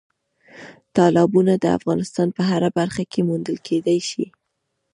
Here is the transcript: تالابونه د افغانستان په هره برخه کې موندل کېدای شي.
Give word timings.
تالابونه 0.95 1.53
د 1.59 1.65
افغانستان 1.77 2.27
په 2.37 2.41
هره 2.49 2.69
برخه 2.79 3.03
کې 3.11 3.21
موندل 3.29 3.57
کېدای 3.67 3.99
شي. 4.09 4.25